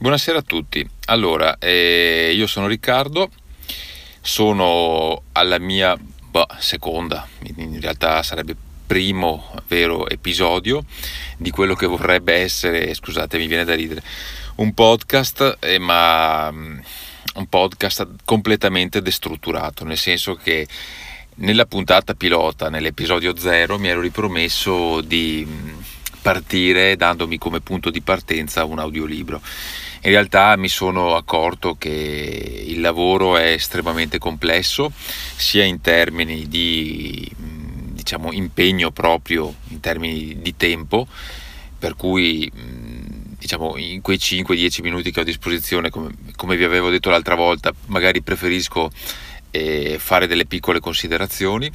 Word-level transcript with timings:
Buonasera 0.00 0.38
a 0.38 0.42
tutti. 0.42 0.88
Allora, 1.06 1.58
eh, 1.58 2.30
io 2.32 2.46
sono 2.46 2.68
Riccardo, 2.68 3.32
sono 4.20 5.22
alla 5.32 5.58
mia 5.58 5.98
boh, 5.98 6.46
seconda, 6.58 7.26
in 7.56 7.80
realtà 7.80 8.22
sarebbe 8.22 8.54
primo 8.86 9.52
vero 9.66 10.08
episodio 10.08 10.84
di 11.36 11.50
quello 11.50 11.74
che 11.74 11.88
vorrebbe 11.88 12.34
essere, 12.34 12.94
scusate, 12.94 13.38
mi 13.38 13.48
viene 13.48 13.64
da 13.64 13.74
ridere, 13.74 14.04
un 14.58 14.72
podcast, 14.72 15.56
eh, 15.58 15.80
ma 15.80 16.48
mm, 16.52 16.78
un 17.34 17.46
podcast 17.48 18.06
completamente 18.24 19.02
destrutturato, 19.02 19.82
nel 19.82 19.98
senso 19.98 20.36
che 20.36 20.68
nella 21.38 21.66
puntata 21.66 22.14
pilota, 22.14 22.70
nell'episodio 22.70 23.36
0, 23.36 23.80
mi 23.80 23.88
ero 23.88 24.00
ripromesso 24.00 25.00
di 25.00 25.44
mm, 25.44 25.80
partire 26.22 26.94
dandomi 26.94 27.36
come 27.36 27.58
punto 27.58 27.90
di 27.90 28.00
partenza 28.00 28.64
un 28.64 28.78
audiolibro 28.78 29.40
in 30.02 30.10
realtà 30.10 30.56
mi 30.56 30.68
sono 30.68 31.16
accorto 31.16 31.76
che 31.76 32.64
il 32.66 32.80
lavoro 32.80 33.36
è 33.36 33.52
estremamente 33.52 34.18
complesso, 34.18 34.92
sia 34.94 35.64
in 35.64 35.80
termini 35.80 36.48
di 36.48 37.30
diciamo, 38.08 38.32
impegno 38.32 38.90
proprio, 38.90 39.54
in 39.68 39.80
termini 39.80 40.40
di 40.40 40.56
tempo, 40.56 41.06
per 41.78 41.94
cui 41.94 42.50
diciamo, 43.38 43.76
in 43.76 44.00
quei 44.00 44.16
5-10 44.16 44.82
minuti 44.82 45.10
che 45.10 45.20
ho 45.20 45.22
a 45.22 45.26
disposizione, 45.26 45.90
come, 45.90 46.10
come, 46.34 46.56
vi 46.56 46.64
avevo 46.64 46.90
detto 46.90 47.10
l'altra 47.10 47.34
volta, 47.34 47.72
magari 47.86 48.22
preferisco 48.22 48.90
eh, 49.50 49.96
fare 49.98 50.26
delle 50.26 50.46
piccole 50.46 50.80
considerazioni. 50.80 51.70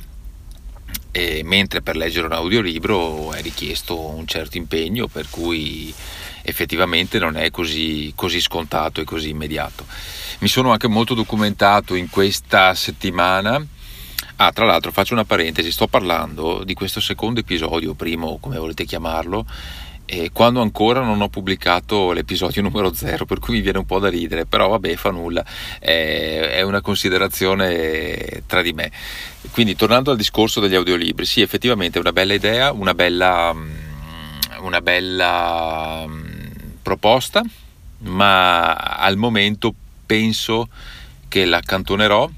E 1.15 1.43
mentre 1.43 1.83
per 1.83 1.95
leggere 1.95 2.25
un 2.25 2.33
audiolibro 2.33 3.33
è 3.33 3.41
richiesto 3.43 3.99
un 3.99 4.25
certo 4.25 4.57
impegno, 4.57 5.05
per 5.05 5.27
cui 5.29 5.93
effettivamente 6.41 7.19
non 7.19 7.37
è 7.37 7.51
così, 7.51 8.11
così 8.15 8.41
scontato 8.41 8.99
e 8.99 9.03
così 9.03 9.29
immediato. 9.29 9.85
Mi 10.39 10.47
sono 10.47 10.71
anche 10.71 10.87
molto 10.87 11.13
documentato 11.13 11.93
in 11.93 12.09
questa 12.09 12.73
settimana. 12.73 13.63
Ah, 14.37 14.51
tra 14.51 14.65
l'altro 14.65 14.91
faccio 14.91 15.13
una 15.13 15.23
parentesi, 15.23 15.71
sto 15.71 15.87
parlando 15.87 16.63
di 16.63 16.73
questo 16.73 16.99
secondo 16.99 17.41
episodio, 17.41 17.93
primo 17.93 18.39
come 18.41 18.57
volete 18.57 18.83
chiamarlo, 18.83 19.45
eh, 20.05 20.31
quando 20.31 20.61
ancora 20.61 21.01
non 21.01 21.21
ho 21.21 21.29
pubblicato 21.29 22.11
l'episodio 22.11 22.61
numero 22.63 22.93
0, 22.93 23.25
per 23.25 23.39
cui 23.39 23.55
mi 23.55 23.61
viene 23.61 23.79
un 23.79 23.85
po' 23.85 23.99
da 23.99 24.09
ridere, 24.09 24.45
però 24.45 24.67
vabbè, 24.69 24.95
fa 24.95 25.11
nulla, 25.11 25.43
è 25.79 26.61
una 26.61 26.81
considerazione 26.81 28.43
tra 28.45 28.61
di 28.61 28.73
me. 28.73 28.91
Quindi 29.51 29.75
tornando 29.75 30.11
al 30.11 30.17
discorso 30.17 30.59
degli 30.59 30.75
audiolibri, 30.75 31.25
sì, 31.25 31.41
effettivamente 31.41 31.97
è 31.97 32.01
una 32.01 32.13
bella 32.13 32.33
idea, 32.33 32.71
una 32.71 32.93
bella, 32.93 33.53
mm, 33.53 33.71
una 34.61 34.81
bella 34.81 36.05
mm, 36.07 36.21
proposta, 36.81 37.43
ma 37.99 38.73
al 38.73 39.17
momento 39.17 39.73
penso 40.05 40.69
che 41.27 41.45
l'accantonerò 41.45 42.29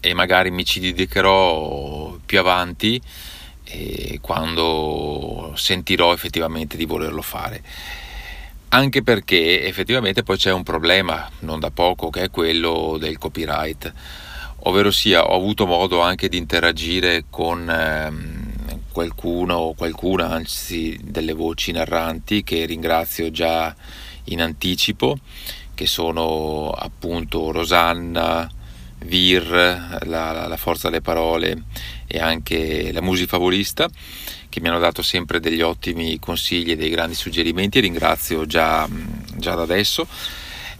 e 0.00 0.14
magari 0.14 0.50
mi 0.50 0.64
ci 0.64 0.80
dedicherò 0.80 2.18
più 2.24 2.38
avanti 2.38 3.00
quando 4.20 5.52
sentirò 5.56 6.12
effettivamente 6.12 6.76
di 6.76 6.84
volerlo 6.84 7.22
fare. 7.22 7.62
Anche 8.68 9.02
perché 9.02 9.64
effettivamente 9.64 10.22
poi 10.22 10.36
c'è 10.36 10.52
un 10.52 10.62
problema 10.62 11.30
non 11.40 11.60
da 11.60 11.70
poco 11.70 12.10
che 12.10 12.22
è 12.22 12.30
quello 12.30 12.96
del 12.98 13.16
copyright, 13.16 13.92
ovvero 14.60 14.90
sia 14.90 15.24
ho 15.24 15.36
avuto 15.36 15.66
modo 15.66 16.00
anche 16.00 16.28
di 16.28 16.36
interagire 16.36 17.24
con 17.30 17.70
ehm, 17.70 18.82
qualcuno 18.90 19.54
o 19.54 19.74
qualcuna, 19.74 20.30
anzi 20.30 20.98
delle 21.02 21.32
voci 21.32 21.70
narranti 21.70 22.42
che 22.42 22.64
ringrazio 22.64 23.30
già 23.30 23.74
in 24.24 24.42
anticipo, 24.42 25.18
che 25.74 25.86
sono 25.86 26.70
appunto 26.70 27.52
Rosanna, 27.52 28.50
Vir, 29.04 30.00
la, 30.06 30.46
la 30.48 30.56
Forza 30.56 30.88
delle 30.88 31.02
Parole 31.02 31.62
e 32.06 32.18
anche 32.18 32.90
la 32.92 33.02
musifavolista 33.02 33.88
che 34.48 34.60
mi 34.60 34.68
hanno 34.68 34.78
dato 34.78 35.02
sempre 35.02 35.40
degli 35.40 35.60
ottimi 35.60 36.18
consigli 36.18 36.70
e 36.70 36.76
dei 36.76 36.90
grandi 36.90 37.14
suggerimenti 37.14 37.78
e 37.78 37.82
ringrazio 37.82 38.46
già, 38.46 38.88
già 39.36 39.54
da 39.54 39.62
adesso 39.62 40.06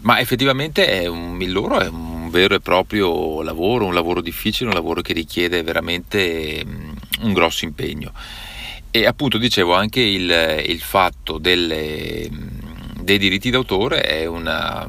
ma 0.01 0.19
effettivamente 0.19 0.87
è 0.87 1.07
un, 1.07 1.41
il 1.41 1.51
loro 1.51 1.79
è 1.79 1.87
un 1.87 2.29
vero 2.29 2.55
e 2.55 2.59
proprio 2.59 3.41
lavoro, 3.41 3.85
un 3.85 3.93
lavoro 3.93 4.21
difficile, 4.21 4.69
un 4.69 4.75
lavoro 4.75 5.01
che 5.01 5.13
richiede 5.13 5.63
veramente 5.63 6.63
un 7.21 7.33
grosso 7.33 7.65
impegno. 7.65 8.11
E 8.91 9.05
appunto 9.05 9.37
dicevo 9.37 9.73
anche 9.73 10.01
il, 10.01 10.63
il 10.65 10.79
fatto 10.79 11.37
delle, 11.37 12.29
dei 13.01 13.17
diritti 13.17 13.49
d'autore 13.49 14.01
è 14.01 14.25
una, 14.25 14.87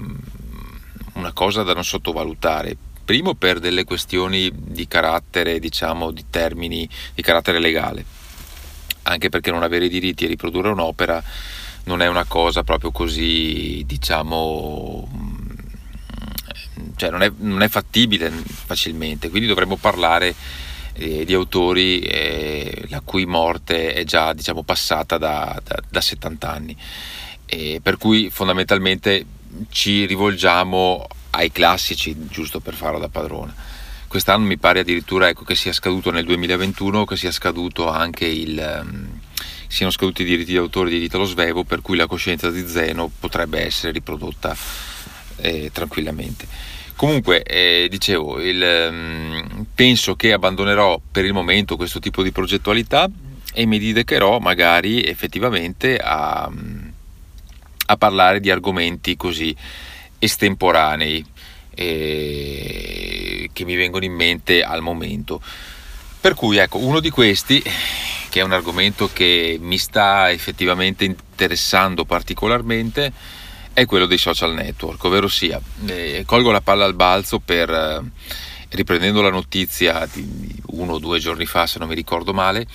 una 1.15 1.33
cosa 1.33 1.63
da 1.63 1.75
non 1.75 1.85
sottovalutare. 1.85 2.77
Primo 3.09 3.33
per 3.33 3.59
delle 3.59 3.85
questioni 3.85 4.53
di 4.55 4.87
carattere, 4.87 5.59
diciamo, 5.59 6.11
di 6.11 6.27
termini 6.29 6.87
di 7.15 7.23
carattere 7.23 7.59
legale, 7.59 8.05
anche 9.05 9.31
perché 9.31 9.51
non 9.51 9.63
avere 9.63 9.87
i 9.87 9.89
diritti 9.89 10.27
e 10.27 10.29
riprodurre 10.29 10.69
un'opera 10.69 11.25
non 11.85 12.03
è 12.03 12.07
una 12.07 12.27
cosa 12.27 12.65
proprio 12.65 12.91
così, 12.91 13.83
diciamo, 13.87 15.09
cioè 16.97 17.09
non 17.09 17.23
è, 17.23 17.33
non 17.39 17.63
è 17.63 17.69
fattibile 17.69 18.31
facilmente, 18.31 19.31
quindi 19.31 19.49
dovremmo 19.49 19.77
parlare 19.77 20.35
eh, 20.93 21.25
di 21.25 21.33
autori 21.33 22.01
eh, 22.01 22.85
la 22.89 23.01
cui 23.01 23.25
morte 23.25 23.95
è 23.95 24.05
già 24.05 24.35
diciamo, 24.35 24.65
passata 24.65 25.17
da, 25.17 25.59
da, 25.65 25.83
da 25.89 26.01
70 26.03 26.53
anni, 26.53 26.77
e 27.47 27.81
per 27.83 27.97
cui 27.97 28.29
fondamentalmente 28.29 29.25
ci 29.71 30.05
rivolgiamo 30.05 31.07
ai 31.31 31.51
classici, 31.53 32.17
giusto 32.29 32.61
per 32.61 32.75
farlo 32.75 32.99
da 32.99 33.09
padrone. 33.09 33.55
Quest'anno 34.09 34.47
mi 34.47 34.57
pare 34.57 34.81
addirittura 34.81 35.29
ecco, 35.29 35.45
che 35.45 35.55
sia 35.55 35.73
scaduto 35.73 36.11
nel 36.11 36.25
2021, 36.25 37.05
che 37.05 37.17
sia 37.17 37.31
scaduto 37.31 37.89
anche 37.89 38.27
il... 38.27 38.83
Um, 38.83 39.21
siano 39.67 39.93
scaduti 39.93 40.23
i 40.23 40.25
diritti 40.25 40.55
d'autore 40.55 40.89
di 40.89 41.03
Italo 41.03 41.25
Svevo, 41.25 41.63
per 41.63 41.83
cui 41.83 41.97
la 41.97 42.07
coscienza 42.07 42.51
di 42.51 42.67
Zeno 42.67 43.11
potrebbe 43.21 43.63
essere 43.63 43.93
riprodotta 43.93 44.57
eh, 45.37 45.71
tranquillamente. 45.71 46.47
Comunque, 46.97 47.43
eh, 47.43 47.87
dicevo, 47.91 48.41
il, 48.41 48.89
um, 48.91 49.67
penso 49.75 50.17
che 50.17 50.33
abbandonerò 50.33 50.99
per 51.13 51.27
il 51.27 51.35
momento 51.35 51.77
questo 51.77 52.01
tipo 52.01 52.23
di 52.23 52.33
progettualità 52.33 53.09
e 53.53 53.67
mi 53.67 53.79
dedicherò 53.79 54.39
magari 54.39 55.05
effettivamente 55.05 55.99
a, 55.99 56.51
a 57.87 57.97
parlare 57.97 58.41
di 58.41 58.51
argomenti 58.51 59.17
così 59.17 59.55
estemporanei 60.19 61.25
eh, 61.71 63.51
che 63.53 63.65
mi 63.65 63.75
vengono 63.75 64.05
in 64.05 64.13
mente 64.13 64.63
al 64.63 64.83
momento. 64.83 65.41
Per 66.21 66.35
cui 66.35 66.57
ecco, 66.57 66.79
uno 66.79 67.01
di 67.01 67.11
questi 67.11 67.63
che 68.29 68.41
è 68.41 68.43
un 68.43 68.53
argomento 68.53 69.11
che 69.13 69.59
mi 69.61 69.79
sta 69.79 70.31
effettivamente 70.31 71.05
interessando 71.05 72.05
particolarmente, 72.05 73.13
è 73.73 73.87
quello 73.87 74.07
dei 74.07 74.19
social 74.19 74.55
network, 74.55 75.03
ovvero 75.05 75.29
sia, 75.29 75.61
eh, 75.87 76.25
colgo 76.27 76.51
la 76.51 76.61
palla 76.61 76.85
al 76.85 76.95
balzo 76.95 77.39
per, 77.39 77.71
eh, 77.71 78.03
riprendendo 78.71 79.23
la 79.23 79.31
notizia 79.31 80.07
di 80.13 80.61
uno 80.67 80.95
o 80.95 80.99
due 80.99 81.19
giorni 81.19 81.47
fa, 81.47 81.67
se 81.67 81.79
non 81.79 81.89
mi 81.89 81.95
ricordo 81.95 82.33
male, 82.33 82.67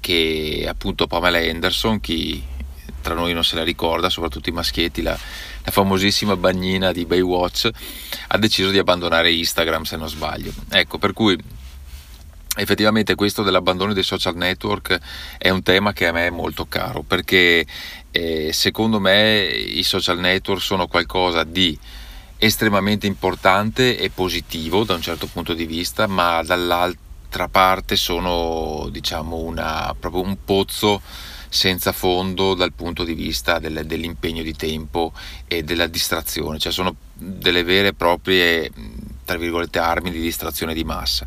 che 0.00 0.64
appunto 0.68 1.06
Pamela 1.06 1.38
Anderson, 1.38 2.00
chi 2.00 2.42
tra 3.00 3.14
noi 3.14 3.32
non 3.32 3.44
se 3.44 3.56
la 3.56 3.64
ricorda, 3.64 4.10
soprattutto 4.10 4.48
i 4.48 4.52
maschietti, 4.52 5.02
la, 5.02 5.18
la 5.68 5.70
famosissima 5.70 6.36
bagnina 6.36 6.92
di 6.92 7.04
Baywatch, 7.04 7.68
ha 8.28 8.38
deciso 8.38 8.70
di 8.70 8.78
abbandonare 8.78 9.32
Instagram 9.32 9.82
se 9.82 9.96
non 9.96 10.08
sbaglio. 10.08 10.52
Ecco, 10.70 10.98
per 10.98 11.12
cui 11.12 11.38
effettivamente 12.56 13.14
questo 13.14 13.42
dell'abbandono 13.42 13.92
dei 13.92 14.02
social 14.02 14.34
network 14.34 14.98
è 15.36 15.50
un 15.50 15.62
tema 15.62 15.92
che 15.92 16.06
a 16.06 16.12
me 16.12 16.26
è 16.26 16.30
molto 16.30 16.66
caro 16.66 17.02
perché 17.02 17.64
eh, 18.10 18.50
secondo 18.52 18.98
me 18.98 19.44
i 19.44 19.84
social 19.84 20.18
network 20.18 20.60
sono 20.60 20.88
qualcosa 20.88 21.44
di 21.44 21.78
estremamente 22.38 23.06
importante 23.06 23.96
e 23.96 24.10
positivo 24.10 24.84
da 24.84 24.94
un 24.94 25.02
certo 25.02 25.26
punto 25.26 25.52
di 25.52 25.66
vista, 25.66 26.06
ma 26.06 26.42
dall'altra 26.42 27.48
parte 27.48 27.94
sono 27.94 28.88
diciamo 28.90 29.36
una, 29.36 29.94
proprio 29.98 30.22
un 30.22 30.36
pozzo 30.44 31.02
senza 31.48 31.92
fondo 31.92 32.54
dal 32.54 32.72
punto 32.72 33.04
di 33.04 33.14
vista 33.14 33.58
del, 33.58 33.82
dell'impegno 33.86 34.42
di 34.42 34.54
tempo 34.54 35.12
e 35.46 35.62
della 35.62 35.86
distrazione, 35.86 36.58
cioè 36.58 36.72
sono 36.72 36.94
delle 37.14 37.62
vere 37.62 37.88
e 37.88 37.94
proprie 37.94 38.70
tra 39.24 39.36
virgolette 39.36 39.78
armi 39.78 40.10
di 40.10 40.20
distrazione 40.20 40.72
di 40.72 40.84
massa. 40.84 41.26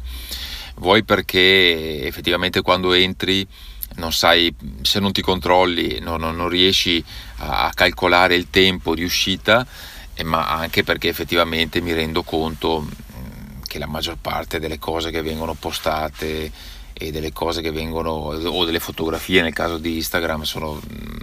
Vuoi 0.76 1.04
perché 1.04 2.06
effettivamente 2.06 2.62
quando 2.62 2.94
entri 2.94 3.48
non 3.96 4.12
sai, 4.12 4.54
se 4.82 5.00
non 5.00 5.12
ti 5.12 5.22
controlli 5.22 6.00
non, 6.00 6.20
non, 6.22 6.36
non 6.36 6.50
riesci 6.50 7.04
a, 7.38 7.66
a, 7.66 7.72
calcolare 7.74 8.36
il 8.36 8.50
tempo 8.50 8.96
di 8.96 9.04
uscita, 9.04 9.66
eh, 10.14 10.24
ma 10.24 10.50
anche 10.50 10.84
perché 10.84 11.10
effettivamente 11.10 11.82
mi 11.82 11.94
rendo 11.94 12.24
conto 12.24 12.82
mm, 12.82 13.62
che 13.68 13.80
la 13.80 13.88
maggior 13.88 14.18
parte 14.20 14.60
delle 14.60 14.80
cose 14.80 15.12
che 15.12 15.22
vengono 15.22 15.54
postate 15.54 16.52
e 17.02 17.10
delle 17.12 17.34
cose 17.34 17.62
che 17.62 17.72
vengono 17.72 18.12
o 18.12 18.66
delle 18.66 18.80
fotografie 18.80 19.42
nel 19.42 19.54
caso 19.54 19.80
di 19.80 19.96
Instagram 19.96 20.44
sono 20.44 20.76
mm, 20.76 21.18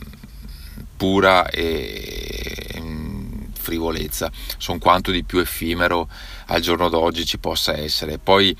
pura 0.96 1.48
e 1.48 2.80
mm, 2.80 3.42
frivolezza, 3.52 4.30
sono 4.56 4.78
quanto 4.78 5.12
di 5.12 5.22
più 5.22 5.38
effimero 5.38 6.08
al 6.46 6.60
giorno 6.60 6.88
d'oggi 6.88 7.24
ci 7.24 7.38
possa 7.38 7.76
essere. 7.76 8.18
Poi 8.18 8.56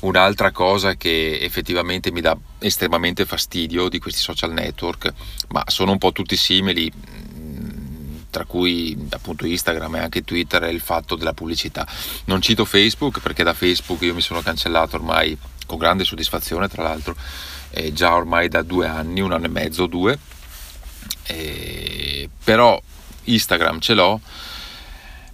un'altra 0.00 0.52
cosa 0.52 0.94
che 0.94 1.40
effettivamente 1.40 2.12
mi 2.12 2.20
dà 2.20 2.38
estremamente 2.60 3.26
fastidio 3.26 3.88
di 3.88 3.98
questi 3.98 4.20
social 4.20 4.52
network, 4.52 5.12
ma 5.48 5.64
sono 5.66 5.90
un 5.90 5.98
po' 5.98 6.12
tutti 6.12 6.36
simili, 6.36 6.92
tra 8.30 8.44
cui 8.44 8.96
appunto 9.10 9.44
Instagram 9.44 9.96
e 9.96 10.00
anche 10.00 10.22
Twitter, 10.22 10.62
è 10.62 10.68
il 10.68 10.80
fatto 10.80 11.16
della 11.16 11.32
pubblicità. 11.32 11.84
Non 12.26 12.40
cito 12.40 12.64
Facebook 12.64 13.18
perché 13.18 13.42
da 13.42 13.54
Facebook 13.54 14.02
io 14.02 14.14
mi 14.14 14.20
sono 14.20 14.40
cancellato 14.40 14.94
ormai 14.94 15.36
con 15.70 15.78
grande 15.78 16.04
soddisfazione, 16.04 16.66
tra 16.66 16.82
l'altro, 16.82 17.14
eh, 17.70 17.92
già 17.92 18.12
ormai 18.12 18.48
da 18.48 18.62
due 18.62 18.88
anni, 18.88 19.20
un 19.20 19.30
anno 19.30 19.46
e 19.46 19.50
mezzo, 19.50 19.86
due. 19.86 20.18
Eh, 21.28 22.28
però 22.42 22.80
Instagram 23.24 23.78
ce 23.78 23.94
l'ho, 23.94 24.20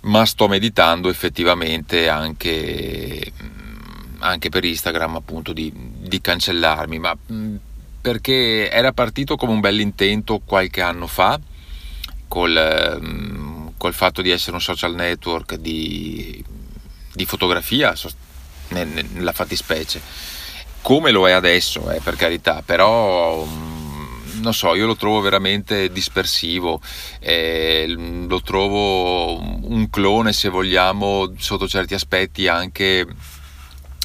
ma 0.03 0.27
sto 0.27 0.47
meditando 0.47 1.09
effettivamente 1.09 2.11
anche, 2.11 3.33
anche 4.19 4.49
per 4.51 4.65
Instagram 4.67 5.17
appunto 5.17 5.55
di, 5.55 5.73
di 5.75 6.21
cancellarmi, 6.21 6.99
ma 6.99 7.17
perché 8.03 8.71
era 8.71 8.93
partito 8.93 9.37
come 9.37 9.53
un 9.53 9.61
bell'intento 9.61 10.43
qualche 10.45 10.83
anno 10.83 11.07
fa 11.07 11.41
col, 12.29 13.01
mm, 13.03 13.69
col 13.79 13.95
fatto 13.95 14.21
di 14.21 14.29
essere 14.29 14.53
un 14.53 14.61
social 14.61 14.95
network 14.95 15.55
di, 15.55 16.45
di 17.15 17.25
fotografia 17.25 17.95
nella 18.69 19.33
fattispecie. 19.33 20.01
Come 20.83 21.11
lo 21.11 21.29
è 21.29 21.33
adesso 21.33 21.91
eh, 21.91 22.01
per 22.01 22.15
carità 22.17 22.63
però 22.65 23.45
mm, 23.45 24.41
non 24.41 24.55
so 24.55 24.75
io 24.75 24.87
lo 24.87 24.95
trovo 24.95 25.21
veramente 25.21 25.91
dispersivo 25.91 26.81
eh, 27.19 27.87
lo 27.89 28.41
trovo 28.41 29.41
un 29.41 29.89
clone 29.91 30.33
se 30.33 30.49
vogliamo 30.49 31.33
sotto 31.39 31.67
certi 31.67 31.95
aspetti 31.95 32.47
anche 32.47 33.07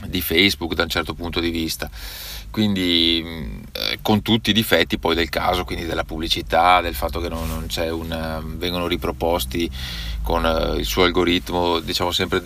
di 0.07 0.21
Facebook 0.21 0.73
da 0.73 0.83
un 0.83 0.89
certo 0.89 1.13
punto 1.13 1.39
di 1.39 1.49
vista. 1.49 1.89
Quindi 2.49 3.23
eh, 3.71 3.99
con 4.01 4.21
tutti 4.21 4.49
i 4.49 4.53
difetti 4.53 4.97
poi 4.97 5.15
del 5.15 5.29
caso, 5.29 5.63
quindi 5.63 5.85
della 5.85 6.03
pubblicità, 6.03 6.81
del 6.81 6.95
fatto 6.95 7.21
che 7.21 7.29
non, 7.29 7.47
non 7.47 7.67
c'è 7.67 7.89
un, 7.89 8.55
vengono 8.57 8.87
riproposti 8.87 9.71
con 10.21 10.45
eh, 10.45 10.77
il 10.77 10.85
suo 10.85 11.03
algoritmo, 11.03 11.79
diciamo 11.79 12.11
sempre 12.11 12.43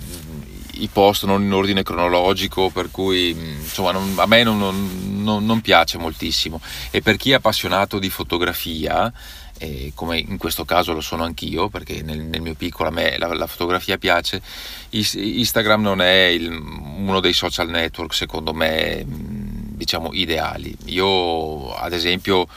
i 0.78 0.90
post 0.92 1.26
non 1.26 1.44
in 1.44 1.54
ordine 1.54 1.84
cronologico, 1.84 2.70
per 2.70 2.92
cui 2.92 3.30
insomma 3.30 3.92
non, 3.92 4.14
a 4.18 4.26
me 4.26 4.44
non, 4.44 4.58
non, 4.58 5.46
non, 5.46 5.62
piace 5.62 5.98
moltissimo. 5.98 6.60
E 6.92 7.02
per 7.02 7.18
chi 7.18 7.32
è 7.32 7.36
appassionato 7.36 8.00
di 8.00 8.10
fotografia, 8.10 9.12
eh, 9.58 9.92
come 9.96 10.18
in 10.20 10.38
questo 10.38 10.66
caso 10.66 10.94
lo 10.94 11.02
sono 11.02 11.24
anch'io, 11.24 11.70
perché 11.70 12.02
nel, 12.02 12.20
nel 12.20 12.42
mio 12.42 12.56
piccolo 12.56 12.90
a 12.90 12.92
me 12.92 13.18
la, 13.18 13.34
la 13.34 13.48
fotografia 13.48 13.98
piace, 13.98 14.42
Instagram 14.90 15.82
non 15.82 16.02
è 16.02 16.26
il, 16.26 16.50
uno 16.52 17.20
dei 17.20 17.34
social 17.34 17.70
network 17.70 18.14
secondo 18.14 18.54
me 18.54 19.04
diciamo 19.06 20.12
ideali. 20.14 20.76
Io 20.86 21.74
ad 21.76 21.94
esempio 21.94 22.48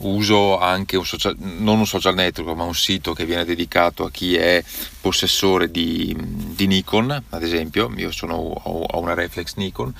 uso 0.00 0.58
anche 0.58 0.96
un 0.96 1.04
social, 1.04 1.34
non 1.38 1.78
un 1.78 1.86
social 1.86 2.14
network 2.14 2.56
ma 2.56 2.64
un 2.64 2.74
sito 2.74 3.12
che 3.12 3.24
viene 3.24 3.44
dedicato 3.44 4.04
a 4.04 4.10
chi 4.10 4.36
è 4.36 4.62
possessore 5.00 5.70
di, 5.70 6.16
di 6.18 6.66
Nikon 6.66 7.22
ad 7.30 7.42
esempio. 7.42 7.92
Io 7.96 8.10
sono, 8.10 8.34
ho, 8.34 8.82
ho, 8.82 8.98
una 9.00 9.14
reflex 9.14 9.54
Nikon 9.56 9.92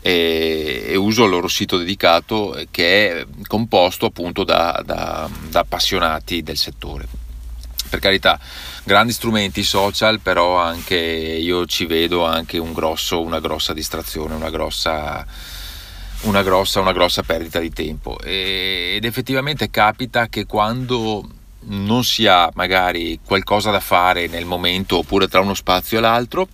e, 0.00 0.84
e, 0.88 0.96
uso 0.96 1.24
il 1.24 1.30
loro 1.30 1.48
sito 1.48 1.76
dedicato 1.76 2.60
che 2.70 3.20
è 3.20 3.26
composto 3.46 4.06
appunto 4.06 4.44
da, 4.44 4.82
da, 4.84 5.28
da 5.48 5.60
appassionati 5.60 6.42
del 6.42 6.56
settore. 6.56 7.06
Per 7.88 8.00
carità 8.00 8.38
grandi 8.84 9.12
strumenti 9.12 9.62
social 9.62 10.20
però 10.20 10.58
anche 10.58 10.96
io 10.96 11.66
ci 11.66 11.86
vedo 11.86 12.24
anche 12.24 12.58
un 12.58 12.72
grosso, 12.72 13.20
una 13.20 13.40
grossa 13.40 13.72
distrazione 13.72 14.34
una 14.34 14.50
grossa 14.50 15.26
una 16.22 16.42
grossa, 16.42 16.80
una 16.80 16.92
grossa 16.92 17.22
perdita 17.22 17.58
di 17.58 17.70
tempo. 17.70 18.18
Ed 18.20 19.04
effettivamente 19.04 19.70
capita 19.70 20.28
che 20.28 20.46
quando 20.46 21.28
non 21.60 22.04
si 22.04 22.26
ha 22.26 22.50
magari 22.54 23.20
qualcosa 23.24 23.70
da 23.70 23.80
fare 23.80 24.26
nel 24.26 24.44
momento 24.44 24.98
oppure 24.98 25.28
tra 25.28 25.40
uno 25.40 25.54
spazio 25.54 25.98
e 25.98 26.00
l'altro 26.00 26.48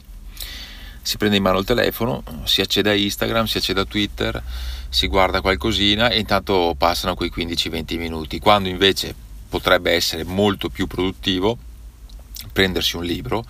si 1.02 1.18
prende 1.18 1.36
in 1.36 1.42
mano 1.42 1.58
il 1.58 1.66
telefono, 1.66 2.22
si 2.44 2.62
accede 2.62 2.90
a 2.90 2.94
Instagram, 2.94 3.44
si 3.44 3.58
accede 3.58 3.80
a 3.80 3.84
Twitter, 3.84 4.42
si 4.88 5.06
guarda 5.06 5.42
qualcosina 5.42 6.08
e 6.08 6.18
intanto 6.18 6.74
passano 6.78 7.14
quei 7.14 7.30
15-20 7.34 7.98
minuti, 7.98 8.38
quando 8.38 8.70
invece 8.70 9.14
potrebbe 9.48 9.92
essere 9.92 10.24
molto 10.24 10.70
più 10.70 10.86
produttivo 10.86 11.58
prendersi 12.52 12.96
un 12.96 13.04
libro 13.04 13.44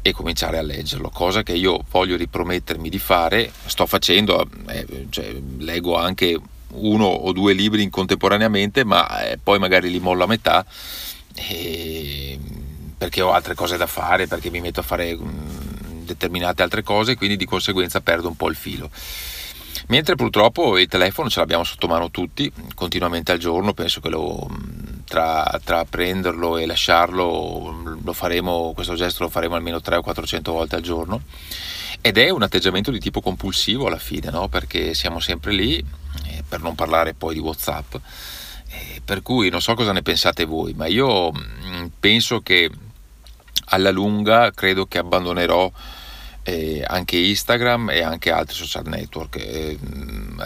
e 0.00 0.12
cominciare 0.12 0.58
a 0.58 0.62
leggerlo, 0.62 1.10
cosa 1.10 1.42
che 1.42 1.52
io 1.52 1.84
voglio 1.90 2.16
ripromettermi 2.16 2.88
di 2.88 2.98
fare, 2.98 3.50
sto 3.66 3.86
facendo, 3.86 4.48
eh, 4.68 5.06
cioè, 5.10 5.34
leggo 5.58 5.96
anche 5.96 6.38
uno 6.70 7.06
o 7.06 7.32
due 7.32 7.52
libri 7.52 7.88
contemporaneamente, 7.88 8.84
ma 8.84 9.28
eh, 9.28 9.38
poi 9.38 9.58
magari 9.58 9.90
li 9.90 10.00
mollo 10.00 10.24
a 10.24 10.26
metà 10.26 10.64
eh, 11.34 12.38
perché 12.96 13.22
ho 13.22 13.32
altre 13.32 13.54
cose 13.54 13.76
da 13.76 13.86
fare, 13.86 14.26
perché 14.26 14.50
mi 14.50 14.60
metto 14.60 14.80
a 14.80 14.82
fare 14.82 15.14
mh, 15.14 15.22
mm, 15.22 16.04
determinate 16.04 16.62
altre 16.62 16.82
cose, 16.82 17.16
quindi 17.16 17.36
di 17.36 17.44
conseguenza 17.44 18.00
perdo 18.00 18.28
un 18.28 18.36
po' 18.36 18.48
il 18.48 18.56
filo. 18.56 18.90
Mentre 19.86 20.16
purtroppo 20.16 20.76
il 20.78 20.88
telefono 20.88 21.30
ce 21.30 21.40
l'abbiamo 21.40 21.64
sotto 21.64 21.86
mano 21.86 22.10
tutti, 22.10 22.52
continuamente 22.74 23.32
al 23.32 23.38
giorno, 23.38 23.72
penso 23.72 24.00
che 24.00 24.08
lo, 24.08 24.48
tra, 25.06 25.60
tra 25.64 25.84
prenderlo 25.84 26.58
e 26.58 26.66
lasciarlo 26.66 27.98
lo 28.02 28.12
faremo, 28.12 28.72
questo 28.74 28.94
gesto 28.94 29.22
lo 29.22 29.28
faremo 29.30 29.54
almeno 29.54 29.80
300 29.80 30.00
o 30.00 30.02
400 30.02 30.52
volte 30.52 30.76
al 30.76 30.82
giorno 30.82 31.22
ed 32.00 32.16
è 32.16 32.30
un 32.30 32.42
atteggiamento 32.42 32.90
di 32.90 33.00
tipo 33.00 33.20
compulsivo 33.20 33.86
alla 33.86 33.98
fine, 33.98 34.30
no? 34.30 34.48
perché 34.48 34.94
siamo 34.94 35.20
sempre 35.20 35.52
lì, 35.52 35.78
eh, 35.78 36.44
per 36.48 36.60
non 36.60 36.74
parlare 36.74 37.14
poi 37.14 37.34
di 37.34 37.40
Whatsapp, 37.40 37.94
eh, 38.68 39.02
per 39.04 39.22
cui 39.22 39.48
non 39.48 39.60
so 39.60 39.74
cosa 39.74 39.92
ne 39.92 40.02
pensate 40.02 40.44
voi, 40.44 40.74
ma 40.74 40.86
io 40.86 41.32
mm, 41.32 41.86
penso 41.98 42.40
che 42.40 42.70
alla 43.70 43.90
lunga 43.90 44.52
credo 44.52 44.86
che 44.86 44.98
abbandonerò 44.98 45.70
anche 46.86 47.16
Instagram 47.16 47.90
e 47.90 48.02
anche 48.02 48.30
altri 48.30 48.54
social 48.54 48.86
network. 48.86 49.36
Eh, 49.36 49.78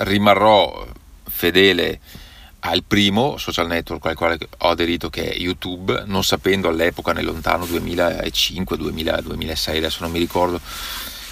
rimarrò 0.04 0.86
fedele 1.24 2.00
al 2.64 2.84
primo 2.84 3.38
social 3.38 3.66
network 3.66 4.06
al 4.06 4.14
quale 4.14 4.38
ho 4.58 4.68
aderito 4.68 5.10
che 5.10 5.30
è 5.30 5.36
YouTube, 5.36 6.04
non 6.06 6.22
sapendo 6.22 6.68
all'epoca 6.68 7.12
nel 7.12 7.24
lontano 7.24 7.66
2005, 7.66 8.76
2000, 8.76 9.20
2006, 9.22 9.78
adesso 9.78 10.02
non 10.02 10.12
mi 10.12 10.18
ricordo 10.18 10.60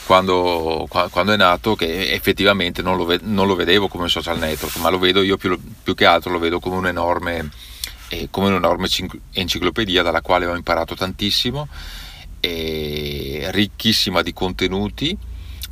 quando, 0.07 0.89
quando 0.89 1.33
è 1.33 1.37
nato, 1.37 1.77
che 1.77 2.13
effettivamente 2.13 2.83
non 2.83 2.97
lo, 2.97 3.17
non 3.23 3.47
lo, 3.47 3.55
vedevo 3.55 3.87
come 3.87 4.09
social 4.09 4.39
network, 4.39 4.75
ma 4.79 4.91
lo 4.91 4.99
vedo 4.99 5.23
io 5.23 5.37
più, 5.37 5.57
più 5.85 5.95
che 5.95 6.05
altro 6.05 6.33
lo 6.33 6.41
vedo 6.41 6.59
come 6.59 6.77
un'enorme, 6.77 7.49
eh, 8.09 8.27
come 8.29 8.49
un'enorme 8.49 8.89
enciclopedia 9.33 10.03
dalla 10.03 10.21
quale 10.21 10.47
ho 10.47 10.57
imparato 10.57 10.97
tantissimo 10.97 11.69
ricchissima 12.41 14.23
di 14.23 14.33
contenuti. 14.33 15.17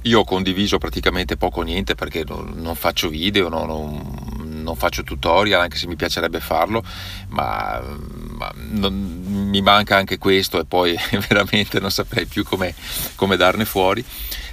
Io 0.02 0.20
ho 0.20 0.24
condiviso 0.24 0.78
praticamente 0.78 1.36
poco 1.36 1.60
o 1.60 1.62
niente 1.62 1.94
perché 1.94 2.24
non, 2.26 2.52
non 2.56 2.76
faccio 2.76 3.08
video, 3.08 3.48
non, 3.48 3.66
non, 3.66 4.62
non, 4.62 4.76
faccio 4.76 5.02
tutorial, 5.02 5.60
anche 5.60 5.76
se 5.76 5.88
mi 5.88 5.96
piacerebbe 5.96 6.38
farlo, 6.40 6.84
ma, 7.28 7.82
ma 7.82 8.52
mi 8.90 9.60
manca 9.60 9.96
anche 9.96 10.16
questo 10.18 10.60
e 10.60 10.64
poi 10.64 10.96
veramente 11.28 11.80
non 11.80 11.90
saprei 11.90 12.26
più 12.26 12.44
come, 12.44 12.74
come 13.16 13.36
darne 13.36 13.64
fuori. 13.64 14.04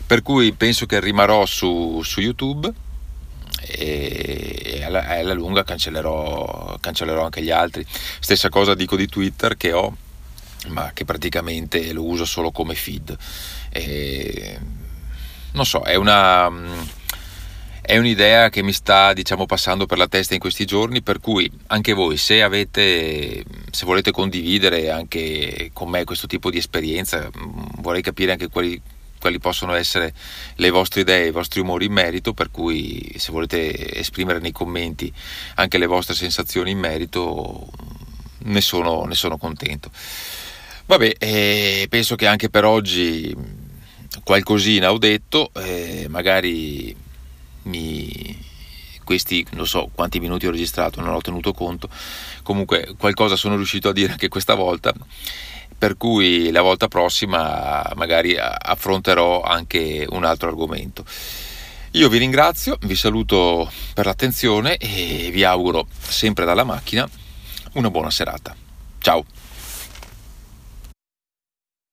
Per 0.08 0.22
cui 0.24 0.52
penso 0.54 0.86
che 0.86 1.00
rimarrò 1.00 1.46
su, 1.46 2.02
su 2.04 2.22
YouTube 2.22 2.72
e 3.68 4.84
alla, 4.84 5.08
alla 5.08 5.34
lunga 5.34 5.64
cancellerò, 5.64 6.78
cancellerò 6.80 7.24
anche 7.24 7.42
gli 7.42 7.52
altri. 7.52 7.86
Stessa 8.20 8.50
cosa 8.50 8.74
dico 8.76 8.96
di 8.96 9.08
Twitter 9.08 9.58
che 9.58 9.74
ho 9.74 9.96
ma 10.68 10.92
che 10.94 11.06
praticamente 11.06 11.92
lo 11.94 12.04
uso 12.04 12.26
solo 12.26 12.52
come 12.52 12.76
feed. 12.76 13.16
E, 13.70 14.60
non 15.52 15.66
so, 15.66 15.82
è 15.84 15.96
una, 15.96 16.52
è 17.86 17.98
un'idea 17.98 18.50
che 18.50 18.64
mi 18.64 18.74
sta 18.74 19.14
diciamo, 19.14 19.46
passando 19.46 19.86
per 19.86 20.00
la 20.00 20.08
testa 20.08 20.34
in 20.34 20.40
questi 20.40 20.66
giorni, 20.66 21.04
per 21.04 21.20
cui 21.20 21.50
anche 21.68 21.94
voi 21.94 22.18
se 22.18 22.42
avete, 22.42 23.44
se 23.70 23.86
volete 23.86 24.12
condividere 24.12 24.90
anche 24.90 25.70
con 25.72 25.90
me 25.90 26.04
questo 26.04 26.26
tipo 26.26 26.50
di 26.50 26.58
esperienza, 26.58 27.30
vorrei 27.78 28.02
capire 28.02 28.32
anche 28.32 28.50
quali, 28.50 28.82
quali 29.20 29.38
possono 29.38 29.76
essere 29.76 30.16
le 30.56 30.70
vostre 30.72 31.02
idee, 31.02 31.28
i 31.28 31.32
vostri 31.32 31.60
umori 31.60 31.86
in 31.86 31.94
merito, 31.94 32.34
per 32.34 32.50
cui 32.50 33.14
se 33.18 33.32
volete 33.32 33.98
esprimere 33.98 34.40
nei 34.40 34.52
commenti 34.52 35.14
anche 35.56 35.78
le 35.78 35.86
vostre 35.86 36.16
sensazioni 36.16 36.72
in 36.72 36.80
merito, 36.80 37.68
ne 38.46 38.62
sono, 38.62 39.06
ne 39.06 39.16
sono 39.16 39.38
contento. 39.38 39.92
Vabbè, 40.88 41.16
eh, 41.18 41.88
penso 41.90 42.16
che 42.16 42.28
anche 42.28 42.50
per 42.50 42.64
oggi 42.64 43.36
qualcosina 44.24 44.92
ho 44.92 44.98
detto, 45.00 45.50
eh, 45.56 46.06
magari 46.10 46.96
mi, 47.64 48.38
questi 49.04 49.46
non 49.54 49.66
so 49.66 49.90
quanti 49.94 50.20
minuti 50.20 50.46
ho 50.46 50.52
registrato, 50.52 51.02
non 51.02 51.16
ho 51.16 51.22
tenuto 51.22 51.54
conto, 51.54 51.90
comunque 52.44 52.94
qualcosa 52.98 53.36
sono 53.36 53.56
riuscito 53.56 53.90
a 53.90 53.94
dire 53.94 54.12
anche 54.12 54.28
questa 54.30 54.54
volta. 54.54 54.94
per 55.78 55.98
cui 55.98 56.52
la 56.52 56.62
volta 56.62 56.88
prossima 56.88 57.92
magari 57.96 58.36
affronterò 58.38 59.42
anche 59.42 60.06
un 60.10 60.24
altro 60.24 60.48
argomento. 60.48 61.06
Io 61.92 62.10
vi 62.10 62.18
ringrazio, 62.18 62.78
vi 62.82 62.96
saluto 62.96 63.72
per 63.94 64.06
l'attenzione 64.06 64.78
e 64.78 65.30
vi 65.32 65.44
auguro 65.44 65.88
sempre 66.00 66.46
dalla 66.46 66.64
macchina 66.64 67.08
una 67.74 67.90
buona 67.90 68.10
serata. 68.10 68.56
Ciao! 69.00 69.26